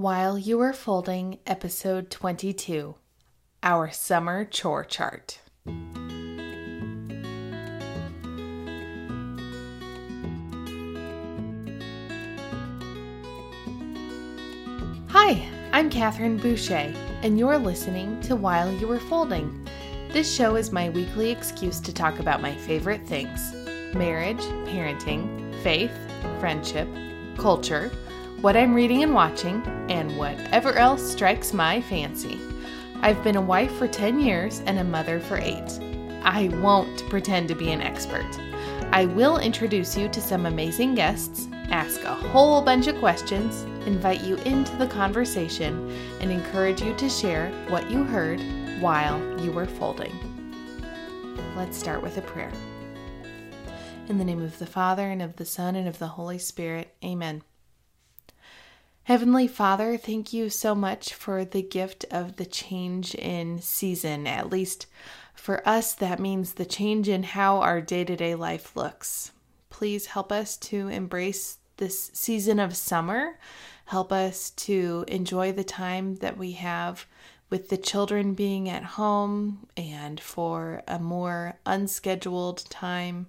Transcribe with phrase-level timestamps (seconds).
[0.00, 2.94] While You Were Folding, Episode 22
[3.62, 5.38] Our Summer Chore Chart.
[15.08, 19.68] Hi, I'm Catherine Boucher, and you're listening to While You Were Folding.
[20.08, 23.52] This show is my weekly excuse to talk about my favorite things
[23.94, 25.92] marriage, parenting, faith,
[26.38, 26.88] friendship,
[27.36, 27.92] culture
[28.40, 32.40] what I'm reading and watching, and whatever else strikes my fancy.
[33.02, 35.62] I've been a wife for 10 years and a mother for 8.
[36.22, 38.26] I won't pretend to be an expert.
[38.92, 44.22] I will introduce you to some amazing guests, ask a whole bunch of questions, invite
[44.22, 48.40] you into the conversation, and encourage you to share what you heard
[48.80, 50.14] while you were folding.
[51.56, 52.52] Let's start with a prayer.
[54.08, 56.94] In the name of the Father, and of the Son, and of the Holy Spirit,
[57.04, 57.42] amen.
[59.10, 64.28] Heavenly Father, thank you so much for the gift of the change in season.
[64.28, 64.86] At least
[65.34, 69.32] for us, that means the change in how our day to day life looks.
[69.68, 73.36] Please help us to embrace this season of summer.
[73.86, 77.04] Help us to enjoy the time that we have
[77.50, 83.26] with the children being at home and for a more unscheduled time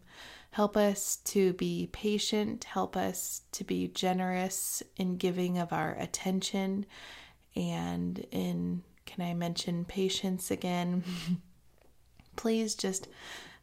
[0.52, 2.66] Help us to be patient.
[2.66, 6.86] Help us to be generous in giving of our attention
[7.56, 11.04] and in, can I mention patience again?
[12.36, 13.08] Please just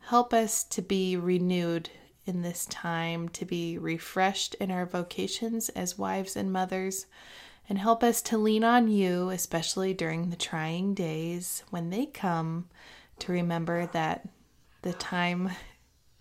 [0.00, 1.90] help us to be renewed
[2.24, 7.06] in this time, to be refreshed in our vocations as wives and mothers,
[7.68, 12.68] and help us to lean on you, especially during the trying days when they come,
[13.18, 14.26] to remember that
[14.82, 15.50] the time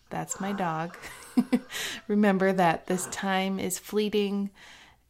[0.10, 0.98] that's my dog.
[2.08, 4.50] Remember that this time is fleeting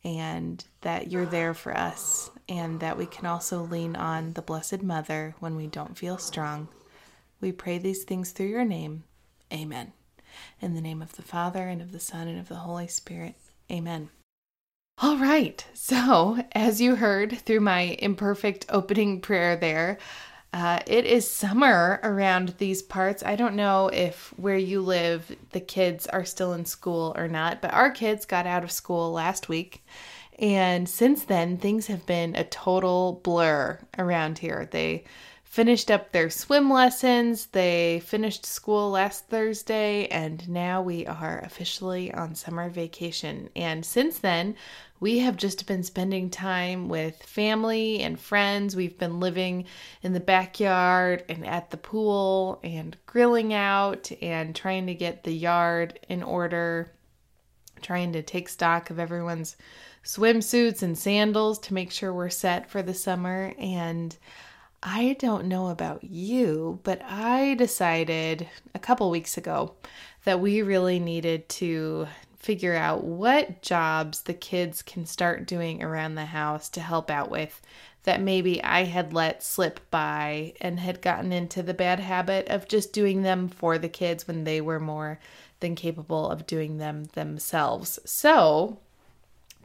[0.04, 4.81] and that you're there for us, and that we can also lean on the Blessed
[4.81, 6.70] Mother when we don't feel strong.
[7.42, 9.04] We pray these things through your name.
[9.52, 9.92] Amen.
[10.61, 13.36] In the name of the Father, and of the Son, and of the Holy Spirit.
[13.72, 14.10] Amen.
[14.99, 15.66] All right.
[15.73, 19.98] So, as you heard through my imperfect opening prayer there,
[20.54, 23.22] uh, it is summer around these parts.
[23.24, 27.62] I don't know if where you live the kids are still in school or not,
[27.62, 29.84] but our kids got out of school last week.
[30.40, 34.68] And since then, things have been a total blur around here.
[34.72, 35.04] They
[35.58, 42.14] finished up their swim lessons, they finished school last Thursday, and now we are officially
[42.14, 43.50] on summer vacation.
[43.56, 44.54] And since then,
[45.00, 48.76] we have just been spending time with family and friends.
[48.76, 49.66] We've been living
[50.04, 55.34] in the backyard and at the pool and grilling out and trying to get the
[55.34, 56.92] yard in order,
[57.82, 59.56] trying to take stock of everyone's
[60.04, 63.56] swimsuits and sandals to make sure we're set for the summer.
[63.58, 64.16] And
[64.83, 69.76] I don't know about you, but I decided a couple weeks ago
[70.23, 72.08] that we really needed to
[72.38, 77.30] figure out what jobs the kids can start doing around the house to help out
[77.32, 77.61] with
[78.04, 82.67] that maybe I had let slip by and had gotten into the bad habit of
[82.67, 85.20] just doing them for the kids when they were more
[85.60, 87.99] than capable of doing them themselves.
[88.05, 88.80] So,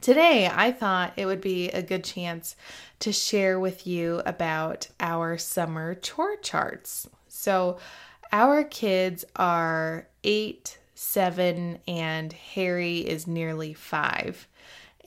[0.03, 2.55] today I thought it would be a good chance
[2.99, 7.09] to share with you about our summer chore charts.
[7.29, 7.77] So,
[8.31, 14.47] our kids are eight, seven, and Harry is nearly five.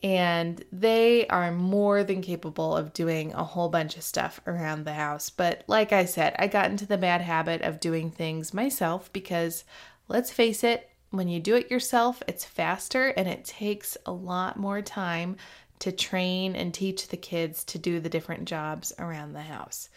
[0.03, 4.93] And they are more than capable of doing a whole bunch of stuff around the
[4.93, 5.31] house.
[5.31, 9.65] But like I said, I got into the bad habit of doing things myself because
[10.09, 14.59] let's face it, when you do it yourself, it's faster and it takes a lot
[14.59, 15.37] more time
[15.79, 19.89] to train and teach the kids to do the different jobs around the house.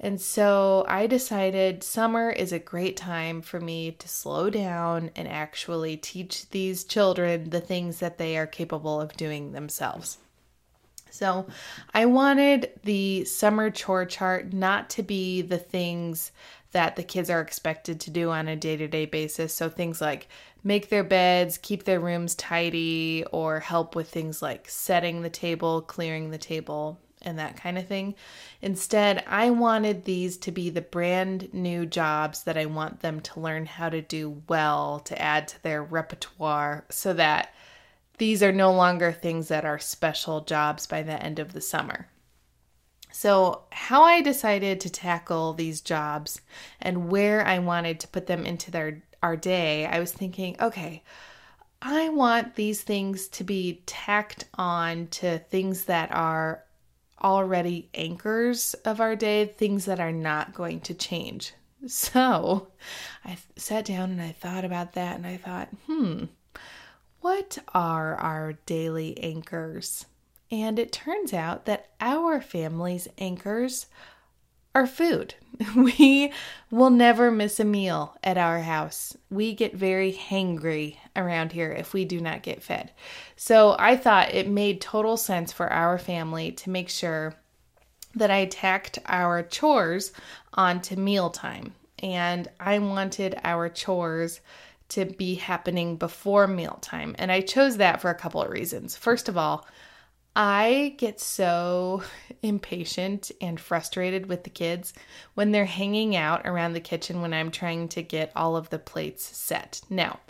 [0.00, 5.26] And so I decided summer is a great time for me to slow down and
[5.26, 10.18] actually teach these children the things that they are capable of doing themselves.
[11.10, 11.48] So
[11.92, 16.30] I wanted the summer chore chart not to be the things
[16.72, 19.54] that the kids are expected to do on a day to day basis.
[19.54, 20.28] So things like
[20.62, 25.80] make their beds, keep their rooms tidy, or help with things like setting the table,
[25.82, 28.14] clearing the table, and that kind of thing.
[28.60, 33.40] Instead, I wanted these to be the brand new jobs that I want them to
[33.40, 37.54] learn how to do well to add to their repertoire so that
[38.18, 42.08] these are no longer things that are special jobs by the end of the summer.
[43.20, 46.40] So, how I decided to tackle these jobs
[46.80, 51.02] and where I wanted to put them into their our day, I was thinking, okay,
[51.82, 56.62] I want these things to be tacked on to things that are
[57.20, 61.54] already anchors of our day, things that are not going to change.
[61.88, 62.68] So
[63.24, 66.26] I sat down and I thought about that and I thought, hmm,
[67.20, 70.06] what are our daily anchors?
[70.50, 73.86] And it turns out that our family's anchors
[74.74, 75.34] are food.
[75.74, 76.32] We
[76.70, 79.16] will never miss a meal at our house.
[79.28, 82.92] We get very hangry around here if we do not get fed.
[83.34, 87.34] So I thought it made total sense for our family to make sure
[88.14, 90.12] that I tacked our chores
[90.54, 91.74] onto mealtime.
[92.00, 94.40] And I wanted our chores
[94.90, 97.16] to be happening before mealtime.
[97.18, 98.96] And I chose that for a couple of reasons.
[98.96, 99.66] First of all,
[100.40, 102.04] I get so
[102.44, 104.94] impatient and frustrated with the kids
[105.34, 108.78] when they're hanging out around the kitchen when I'm trying to get all of the
[108.78, 109.80] plates set.
[109.90, 110.20] Now,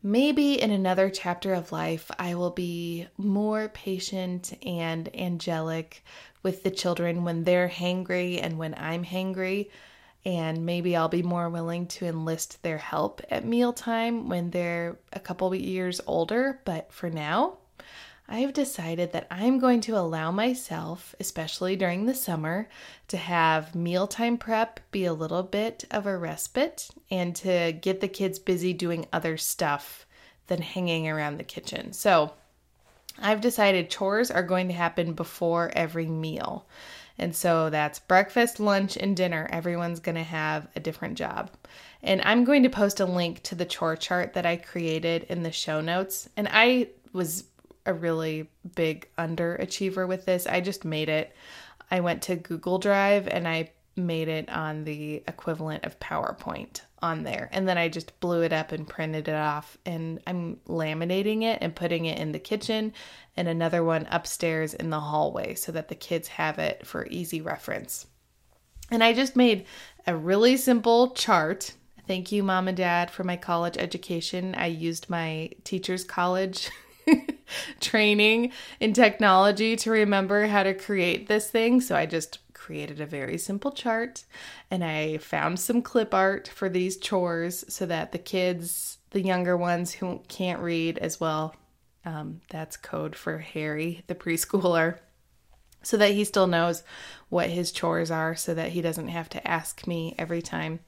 [0.00, 6.04] maybe in another chapter of life, I will be more patient and angelic
[6.44, 9.70] with the children when they're hangry and when I'm hangry.
[10.24, 15.18] And maybe I'll be more willing to enlist their help at mealtime when they're a
[15.18, 16.60] couple years older.
[16.64, 17.58] But for now,
[18.28, 22.68] I've decided that I'm going to allow myself, especially during the summer,
[23.08, 28.08] to have mealtime prep be a little bit of a respite and to get the
[28.08, 30.06] kids busy doing other stuff
[30.48, 31.94] than hanging around the kitchen.
[31.94, 32.32] So
[33.18, 36.66] I've decided chores are going to happen before every meal.
[37.16, 39.48] And so that's breakfast, lunch, and dinner.
[39.50, 41.50] Everyone's going to have a different job.
[42.02, 45.42] And I'm going to post a link to the chore chart that I created in
[45.42, 46.28] the show notes.
[46.36, 47.44] And I was
[47.88, 50.46] a really big underachiever with this.
[50.46, 51.34] I just made it.
[51.90, 57.24] I went to Google Drive and I made it on the equivalent of PowerPoint on
[57.24, 57.48] there.
[57.52, 59.76] And then I just blew it up and printed it off.
[59.84, 62.92] And I'm laminating it and putting it in the kitchen
[63.36, 67.40] and another one upstairs in the hallway so that the kids have it for easy
[67.40, 68.06] reference.
[68.90, 69.66] And I just made
[70.06, 71.74] a really simple chart.
[72.06, 74.54] Thank you, mom and dad, for my college education.
[74.54, 76.70] I used my teacher's college
[77.80, 81.80] training in technology to remember how to create this thing.
[81.80, 84.24] So I just created a very simple chart
[84.70, 89.56] and I found some clip art for these chores so that the kids, the younger
[89.56, 91.54] ones who can't read as well,
[92.04, 94.98] um, that's code for Harry, the preschooler,
[95.82, 96.82] so that he still knows
[97.28, 100.80] what his chores are so that he doesn't have to ask me every time.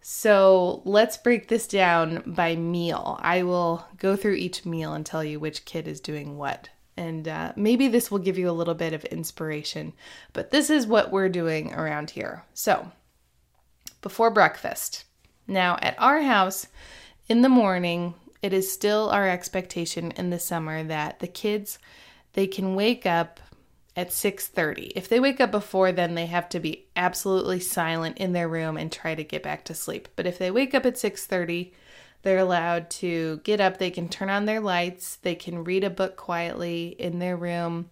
[0.00, 3.18] So let's break this down by meal.
[3.22, 6.68] I will go through each meal and tell you which kid is doing what.
[6.96, 9.92] And uh, maybe this will give you a little bit of inspiration.
[10.32, 12.44] But this is what we're doing around here.
[12.54, 12.90] So,
[14.00, 15.04] before breakfast.
[15.46, 16.68] Now, at our house,
[17.28, 21.78] in the morning, it is still our expectation in the summer that the kids
[22.34, 23.40] they can wake up
[23.96, 24.92] at 6:30.
[24.94, 28.76] If they wake up before then they have to be absolutely silent in their room
[28.76, 30.08] and try to get back to sleep.
[30.14, 31.72] But if they wake up at 6:30,
[32.22, 35.90] they're allowed to get up, they can turn on their lights, they can read a
[35.90, 37.90] book quietly in their room.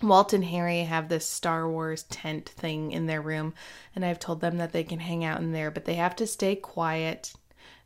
[0.00, 3.52] Walt and Harry have this Star Wars tent thing in their room,
[3.94, 6.26] and I've told them that they can hang out in there, but they have to
[6.26, 7.34] stay quiet.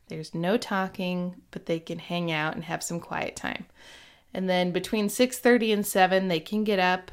[0.07, 3.65] There's no talking, but they can hang out and have some quiet time.
[4.33, 7.11] And then between 6:30 and 7, they can get up,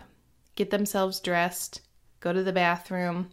[0.56, 1.82] get themselves dressed,
[2.20, 3.30] go to the bathroom,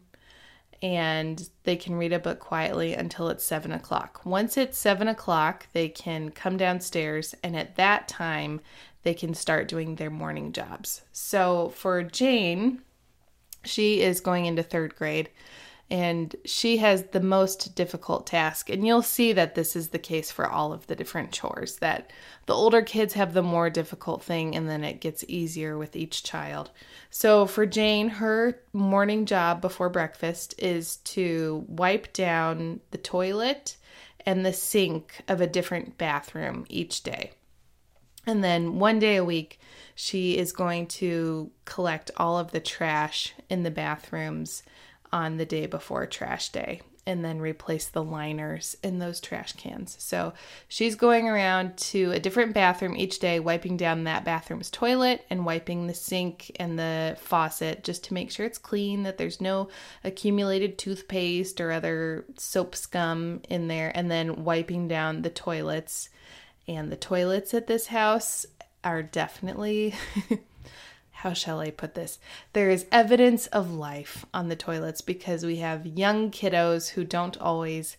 [0.82, 4.22] and they can read a book quietly until it's seven o'clock.
[4.25, 8.62] Once it's seven o'clock, they can come downstairs, and at that time,
[9.03, 11.01] they can start doing their morning jobs.
[11.12, 12.82] So for Jane,
[13.63, 15.29] she is going into third grade
[15.89, 18.70] and she has the most difficult task.
[18.70, 22.12] And you'll see that this is the case for all of the different chores, that
[22.46, 26.24] the older kids have the more difficult thing, and then it gets easier with each
[26.24, 26.72] child.
[27.10, 33.77] So for Jane, her morning job before breakfast is to wipe down the toilet
[34.25, 37.32] and the sink of a different bathroom each day.
[38.25, 39.58] And then one day a week,
[39.96, 44.63] she is going to collect all of the trash in the bathrooms
[45.12, 49.96] on the day before trash day and then replace the liners in those trash cans.
[49.98, 50.34] So
[50.68, 55.46] she's going around to a different bathroom each day, wiping down that bathroom's toilet and
[55.46, 59.70] wiping the sink and the faucet just to make sure it's clean, that there's no
[60.04, 66.10] accumulated toothpaste or other soap scum in there, and then wiping down the toilets.
[66.68, 68.46] And the toilets at this house
[68.84, 69.96] are definitely
[71.22, 72.20] how shall I put this?
[72.54, 77.36] There is evidence of life on the toilets because we have young kiddos who don't
[77.38, 77.98] always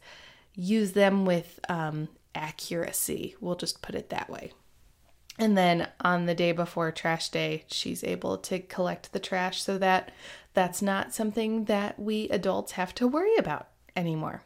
[0.55, 3.35] use them with um, accuracy.
[3.41, 4.53] We'll just put it that way.
[5.37, 9.79] And then on the day before trash day, she's able to collect the trash so
[9.79, 10.13] that
[10.55, 14.43] that's not something that we adults have to worry about anymore.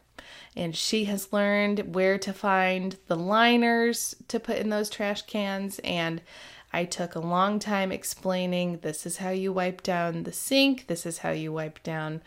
[0.55, 5.79] And she has learned where to find the liners to put in those trash cans.
[5.83, 6.21] And
[6.73, 11.05] I took a long time explaining this is how you wipe down the sink, this
[11.05, 12.21] is how you wipe down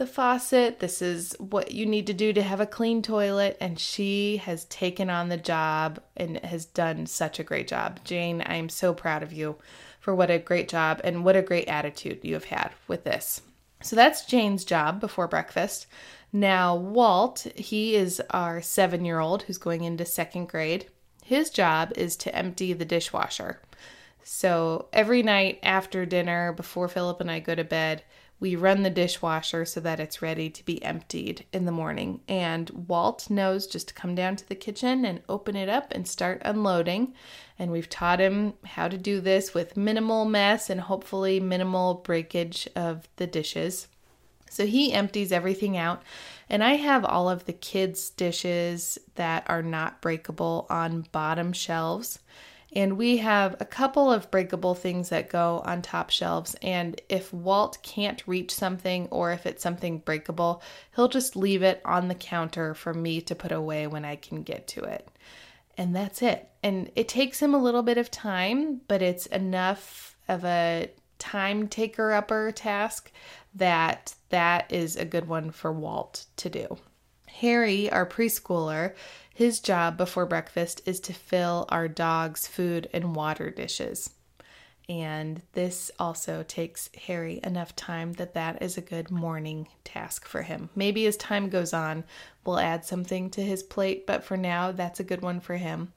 [0.00, 0.80] the faucet.
[0.80, 3.58] This is what you need to do to have a clean toilet.
[3.60, 8.00] And she has taken on the job and has done such a great job.
[8.02, 9.56] Jane, I am so proud of you
[10.00, 13.42] for what a great job and what a great attitude you have had with this.
[13.82, 15.86] So that's Jane's job before breakfast.
[16.32, 20.86] Now, Walt, he is our seven year old who's going into second grade.
[21.30, 23.60] His job is to empty the dishwasher.
[24.24, 28.02] So every night after dinner, before Philip and I go to bed,
[28.40, 32.22] we run the dishwasher so that it's ready to be emptied in the morning.
[32.26, 36.08] And Walt knows just to come down to the kitchen and open it up and
[36.08, 37.14] start unloading.
[37.60, 42.68] And we've taught him how to do this with minimal mess and hopefully minimal breakage
[42.74, 43.86] of the dishes.
[44.50, 46.02] So he empties everything out.
[46.48, 52.18] And I have all of the kids' dishes that are not breakable on bottom shelves.
[52.72, 56.54] And we have a couple of breakable things that go on top shelves.
[56.62, 60.62] And if Walt can't reach something or if it's something breakable,
[60.94, 64.42] he'll just leave it on the counter for me to put away when I can
[64.42, 65.08] get to it.
[65.76, 66.48] And that's it.
[66.62, 70.90] And it takes him a little bit of time, but it's enough of a
[71.30, 73.12] time taker upper task
[73.54, 76.76] that that is a good one for Walt to do.
[77.28, 78.94] Harry, our preschooler,
[79.32, 84.10] his job before breakfast is to fill our dog's food and water dishes.
[84.90, 90.42] And this also takes Harry enough time that that is a good morning task for
[90.42, 90.68] him.
[90.74, 92.02] Maybe as time goes on,
[92.44, 95.92] we'll add something to his plate, but for now, that's a good one for him.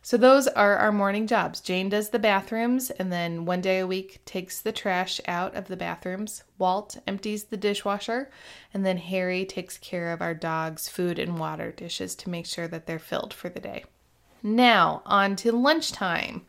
[0.00, 1.60] So those are our morning jobs.
[1.60, 5.68] Jane does the bathrooms and then one day a week takes the trash out of
[5.68, 6.42] the bathrooms.
[6.56, 8.30] Walt empties the dishwasher
[8.72, 12.66] and then Harry takes care of our dog's food and water dishes to make sure
[12.66, 13.84] that they're filled for the day.
[14.42, 16.46] Now, on to lunchtime.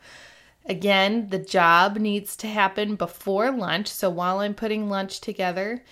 [0.66, 3.88] Again, the job needs to happen before lunch.
[3.88, 5.82] So while I'm putting lunch together,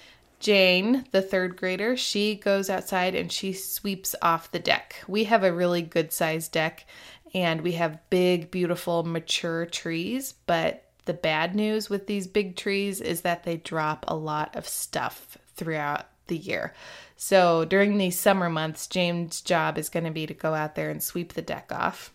[0.40, 5.02] Jane, the third grader, she goes outside and she sweeps off the deck.
[5.08, 6.86] We have a really good sized deck
[7.34, 10.34] and we have big, beautiful, mature trees.
[10.46, 14.68] But the bad news with these big trees is that they drop a lot of
[14.68, 16.74] stuff throughout the year.
[17.16, 20.90] So during these summer months, Jane's job is going to be to go out there
[20.90, 22.12] and sweep the deck off.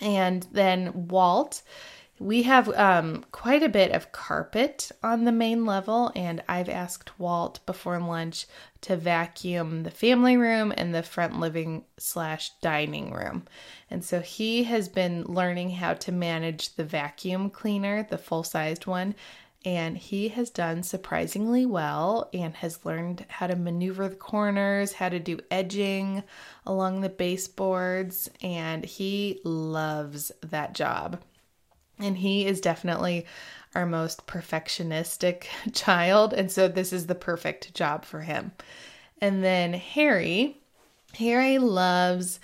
[0.00, 1.62] And then Walt
[2.20, 7.18] we have um, quite a bit of carpet on the main level, and I've asked
[7.18, 8.46] Walt before lunch
[8.80, 13.44] to vacuum the family room and the front living slash dining room.
[13.90, 18.86] And so he has been learning how to manage the vacuum cleaner, the full sized
[18.86, 19.14] one,
[19.64, 25.08] and he has done surprisingly well and has learned how to maneuver the corners, how
[25.08, 26.22] to do edging
[26.64, 31.20] along the baseboards, and he loves that job.
[31.98, 33.26] And he is definitely
[33.74, 36.32] our most perfectionistic child.
[36.32, 38.52] And so this is the perfect job for him.
[39.20, 40.58] And then Harry,
[41.14, 42.38] Harry loves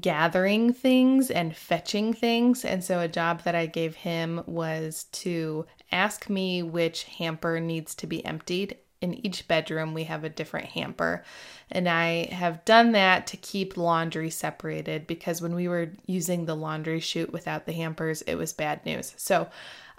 [0.00, 2.64] gathering things and fetching things.
[2.64, 7.94] And so a job that I gave him was to ask me which hamper needs
[7.96, 8.76] to be emptied.
[9.00, 11.24] In each bedroom, we have a different hamper.
[11.70, 16.56] And I have done that to keep laundry separated because when we were using the
[16.56, 19.14] laundry chute without the hampers, it was bad news.
[19.16, 19.48] So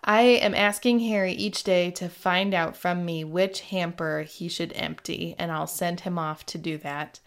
[0.03, 4.73] I am asking Harry each day to find out from me which hamper he should
[4.73, 7.19] empty, and I'll send him off to do that.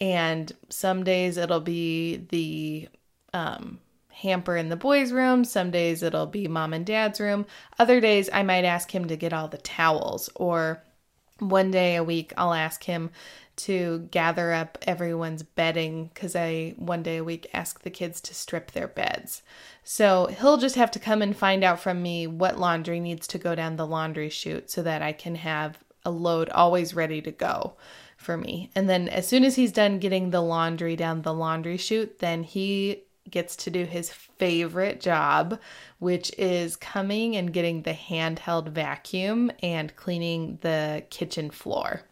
[0.00, 2.88] And some days it'll be the
[3.32, 3.80] um,
[4.20, 5.44] hamper in the boys' room.
[5.44, 7.46] Some days it'll be mom and dad's room.
[7.78, 10.82] Other days I might ask him to get all the towels, or
[11.38, 13.10] one day a week I'll ask him
[13.56, 18.34] to gather up everyone's bedding because I one day a week ask the kids to
[18.34, 19.42] strip their beds.
[19.84, 23.38] So he'll just have to come and find out from me what laundry needs to
[23.38, 27.30] go down the laundry chute so that I can have a load always ready to
[27.30, 27.74] go
[28.16, 28.70] for me.
[28.74, 32.44] And then as soon as he's done getting the laundry down the laundry chute, then
[32.44, 35.58] he gets to do his favorite job,
[35.98, 42.02] which is coming and getting the handheld vacuum and cleaning the kitchen floor.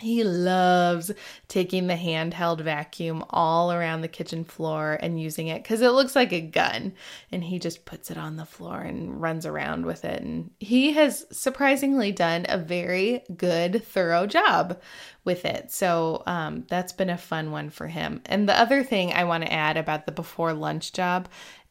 [0.00, 1.10] He loves
[1.48, 6.14] taking the handheld vacuum all around the kitchen floor and using it because it looks
[6.14, 6.92] like a gun.
[7.32, 10.22] And he just puts it on the floor and runs around with it.
[10.22, 14.80] And he has surprisingly done a very good, thorough job
[15.24, 15.72] with it.
[15.72, 18.22] So um, that's been a fun one for him.
[18.26, 21.28] And the other thing I want to add about the before lunch job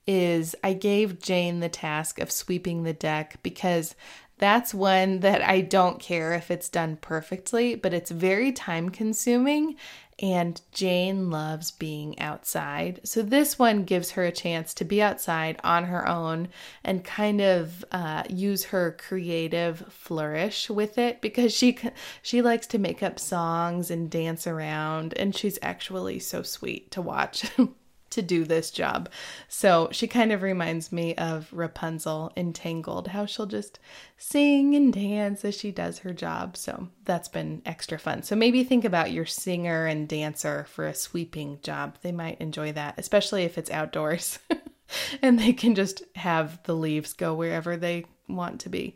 [0.08, 3.94] is I gave Jane the task of sweeping the deck because
[4.38, 9.76] that's one that I don't care if it's done perfectly, but it's very time consuming.
[10.20, 13.02] And Jane loves being outside.
[13.04, 16.48] So this one gives her a chance to be outside on her own
[16.84, 21.78] and kind of uh, use her creative flourish with it because she
[22.24, 27.02] she likes to make up songs and dance around, and she's actually so sweet to
[27.02, 27.46] watch.
[28.18, 29.10] to do this job.
[29.48, 33.78] So she kind of reminds me of Rapunzel in Tangled, how she'll just
[34.18, 36.58] sing and dance as she does her job.
[36.58, 38.24] So that's been extra fun.
[38.24, 42.00] So maybe think about your singer and dancer for a sweeping job.
[42.02, 44.40] They might enjoy that, especially if it's outdoors
[45.22, 48.96] and they can just have the leaves go wherever they want to be.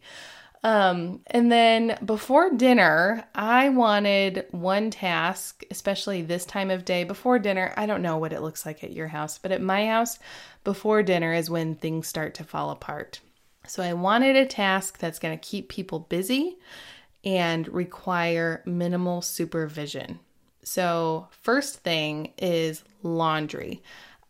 [0.64, 7.40] Um, and then before dinner, I wanted one task, especially this time of day before
[7.40, 7.74] dinner.
[7.78, 10.20] I don't know what it looks like at your house, but at my house,
[10.64, 13.22] before dinner is when things start to fall apart.
[13.66, 16.58] So I wanted a task that's going to keep people busy
[17.24, 20.20] and require minimal supervision.
[20.64, 23.82] So, first thing is laundry.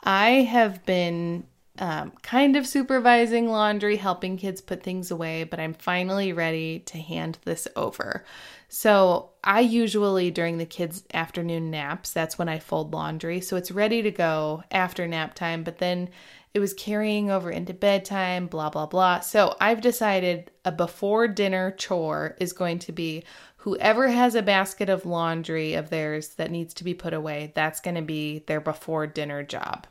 [0.03, 1.45] I have been
[1.81, 7.00] um, kind of supervising laundry, helping kids put things away, but I'm finally ready to
[7.00, 8.23] hand this over.
[8.69, 13.41] So, I usually, during the kids' afternoon naps, that's when I fold laundry.
[13.41, 16.09] So, it's ready to go after nap time, but then
[16.53, 19.21] it was carrying over into bedtime, blah, blah, blah.
[19.21, 23.23] So, I've decided a before dinner chore is going to be
[23.57, 27.79] whoever has a basket of laundry of theirs that needs to be put away, that's
[27.81, 29.88] going to be their before dinner job.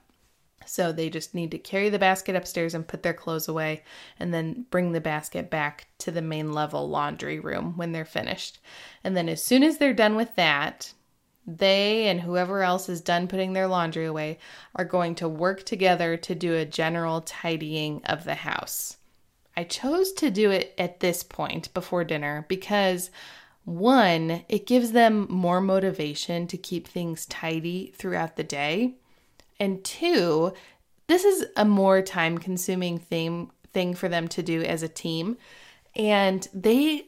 [0.70, 3.82] So they just need to carry the basket upstairs and put their clothes away
[4.20, 8.60] and then bring the basket back to the main level laundry room when they're finished.
[9.02, 10.92] And then as soon as they're done with that,
[11.44, 14.38] they and whoever else is done putting their laundry away
[14.76, 18.96] are going to work together to do a general tidying of the house.
[19.56, 23.10] I chose to do it at this point before dinner because
[23.64, 28.99] one, it gives them more motivation to keep things tidy throughout the day.
[29.60, 30.52] And two,
[31.06, 35.36] this is a more time consuming thing thing for them to do as a team.
[35.94, 37.06] And they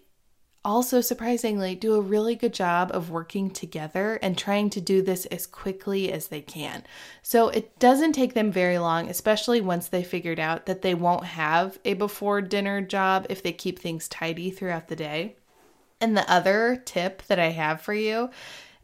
[0.65, 5.27] also surprisingly do a really good job of working together and trying to do this
[5.27, 6.85] as quickly as they can.
[7.23, 11.25] So it doesn't take them very long, especially once they figured out that they won't
[11.25, 15.35] have a before dinner job if they keep things tidy throughout the day.
[16.01, 18.31] And the other tip that I have for you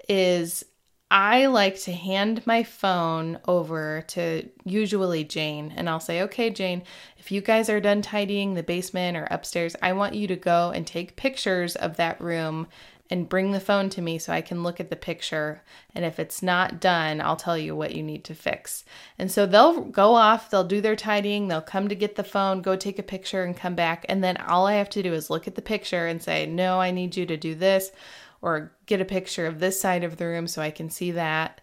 [0.08, 0.64] is
[1.10, 6.82] I like to hand my phone over to usually Jane, and I'll say, Okay, Jane,
[7.16, 10.70] if you guys are done tidying the basement or upstairs, I want you to go
[10.70, 12.66] and take pictures of that room
[13.10, 15.62] and bring the phone to me so I can look at the picture.
[15.94, 18.84] And if it's not done, I'll tell you what you need to fix.
[19.18, 22.60] And so they'll go off, they'll do their tidying, they'll come to get the phone,
[22.60, 24.04] go take a picture, and come back.
[24.10, 26.80] And then all I have to do is look at the picture and say, No,
[26.80, 27.92] I need you to do this
[28.40, 31.60] or get a picture of this side of the room so I can see that.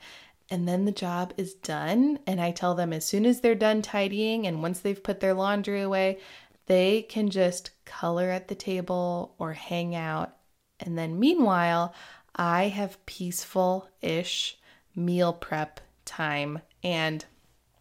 [0.49, 2.19] And then the job is done.
[2.27, 5.33] And I tell them as soon as they're done tidying and once they've put their
[5.33, 6.19] laundry away,
[6.67, 10.35] they can just color at the table or hang out.
[10.79, 11.93] And then meanwhile,
[12.35, 14.57] I have peaceful ish
[14.95, 16.61] meal prep time.
[16.83, 17.25] And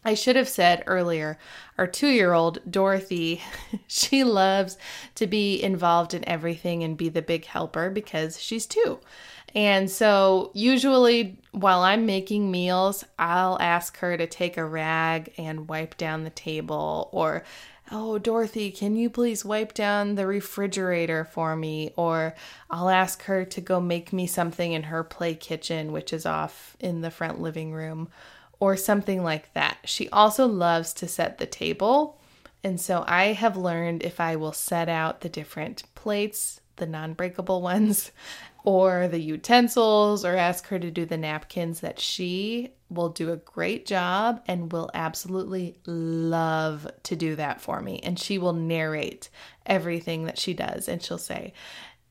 [0.04, 1.38] I should have said earlier,
[1.78, 3.40] our two year old, Dorothy,
[3.86, 4.76] she loves
[5.14, 9.00] to be involved in everything and be the big helper because she's two.
[9.54, 15.68] And so, usually, while I'm making meals, I'll ask her to take a rag and
[15.68, 17.44] wipe down the table, or,
[17.92, 21.92] oh, Dorothy, can you please wipe down the refrigerator for me?
[21.94, 22.34] Or
[22.68, 26.76] I'll ask her to go make me something in her play kitchen, which is off
[26.80, 28.08] in the front living room
[28.60, 29.78] or something like that.
[29.84, 32.18] She also loves to set the table.
[32.62, 37.12] And so I have learned if I will set out the different plates, the non
[37.14, 38.10] breakable ones,
[38.64, 43.36] or the utensils, or ask her to do the napkins, that she will do a
[43.36, 48.00] great job and will absolutely love to do that for me.
[48.02, 49.28] And she will narrate
[49.66, 50.88] everything that she does.
[50.88, 51.52] And she'll say,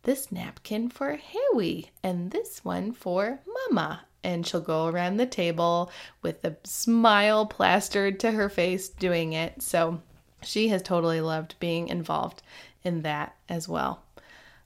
[0.03, 5.91] This napkin for Harry, and this one for Mama and she'll go around the table
[6.21, 9.61] with a smile plastered to her face doing it.
[9.61, 10.01] So
[10.41, 12.41] she has totally loved being involved
[12.83, 14.03] in that as well.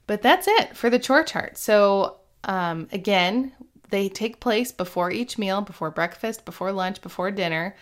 [0.06, 1.58] But that's it for the chore chart.
[1.58, 3.52] So Um, again,
[3.90, 7.76] they take place before each meal, before breakfast, before lunch, before dinner.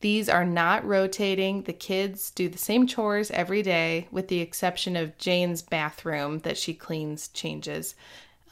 [0.00, 1.62] These are not rotating.
[1.62, 6.56] The kids do the same chores every day, with the exception of Jane's bathroom that
[6.56, 7.94] she cleans, changes.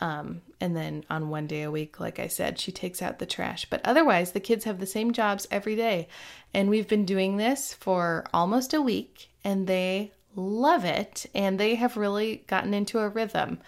[0.00, 3.26] Um, and then on one day a week, like I said, she takes out the
[3.26, 3.66] trash.
[3.68, 6.08] But otherwise, the kids have the same jobs every day.
[6.52, 11.26] And we've been doing this for almost a week, and they love it.
[11.34, 13.58] And they have really gotten into a rhythm.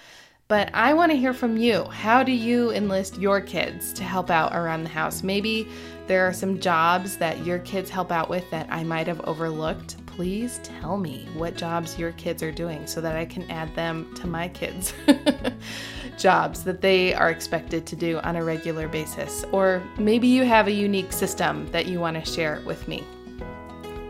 [0.49, 1.85] But I want to hear from you.
[1.85, 5.23] How do you enlist your kids to help out around the house?
[5.23, 5.69] Maybe
[6.07, 10.07] there are some jobs that your kids help out with that I might have overlooked.
[10.07, 14.15] Please tell me what jobs your kids are doing so that I can add them
[14.15, 14.95] to my kids'
[16.19, 19.45] jobs that they are expected to do on a regular basis.
[19.53, 23.05] Or maybe you have a unique system that you want to share with me.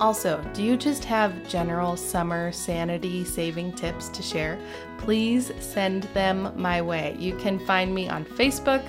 [0.00, 4.56] Also, do you just have general summer sanity saving tips to share?
[4.98, 7.16] Please send them my way.
[7.18, 8.86] You can find me on Facebook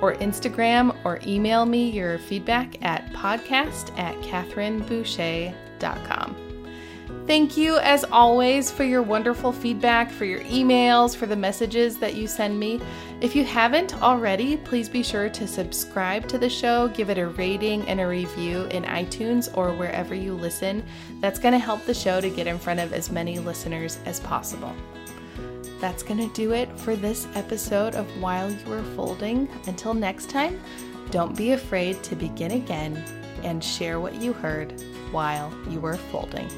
[0.00, 6.51] or Instagram or email me your feedback at podcast at catherineboucher.com.
[7.24, 12.14] Thank you, as always, for your wonderful feedback, for your emails, for the messages that
[12.14, 12.80] you send me.
[13.20, 17.28] If you haven't already, please be sure to subscribe to the show, give it a
[17.28, 20.84] rating and a review in iTunes or wherever you listen.
[21.20, 24.18] That's going to help the show to get in front of as many listeners as
[24.18, 24.74] possible.
[25.80, 29.48] That's going to do it for this episode of While You Were Folding.
[29.68, 30.60] Until next time,
[31.10, 33.02] don't be afraid to begin again
[33.44, 34.82] and share what you heard
[35.12, 36.48] while you were folding.